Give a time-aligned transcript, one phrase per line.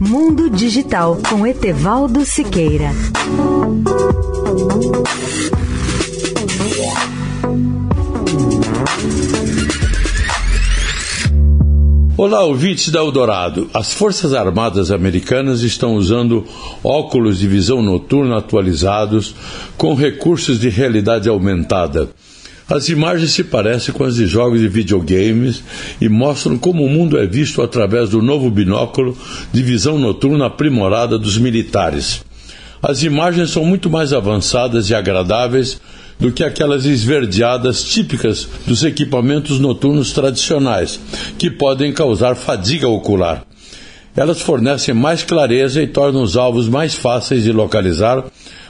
[0.00, 2.92] Mundo Digital com Etevaldo Siqueira.
[12.16, 13.68] Olá, ouvintes da Eldorado.
[13.74, 16.44] As Forças Armadas Americanas estão usando
[16.84, 19.34] óculos de visão noturna atualizados
[19.76, 22.08] com recursos de realidade aumentada.
[22.70, 25.62] As imagens se parecem com as de jogos de videogames
[25.98, 29.16] e mostram como o mundo é visto através do novo binóculo
[29.50, 32.22] de visão noturna aprimorada dos militares.
[32.82, 35.80] As imagens são muito mais avançadas e agradáveis
[36.20, 41.00] do que aquelas esverdeadas típicas dos equipamentos noturnos tradicionais,
[41.38, 43.44] que podem causar fadiga ocular.
[44.14, 48.22] Elas fornecem mais clareza e tornam os alvos mais fáceis de localizar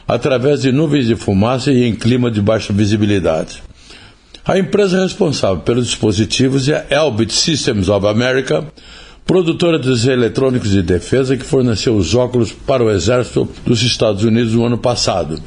[0.06, 3.67] através de nuvens de fumaça e em clima de baixa visibilidade.
[4.48, 8.66] A empresa responsável pelos dispositivos é a Elbit Systems of America,
[9.26, 14.54] produtora dos eletrônicos de defesa que forneceu os óculos para o Exército dos Estados Unidos
[14.54, 15.38] no ano passado.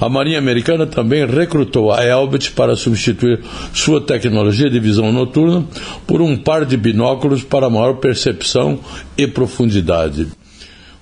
[0.00, 5.66] A Marinha Americana também recrutou a Elbit para substituir sua tecnologia de visão noturna
[6.06, 8.78] por um par de binóculos para maior percepção
[9.18, 10.28] e profundidade.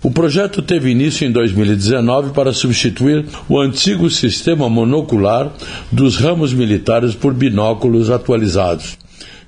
[0.02, 5.52] O projeto teve início em 2019 para substituir o antigo sistema monocular
[5.92, 8.98] dos ramos militares por binóculos atualizados.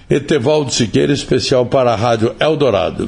[0.09, 3.07] Etevaldo Siqueira, especial para a Rádio Eldorado.